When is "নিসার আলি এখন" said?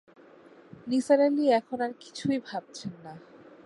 0.87-1.79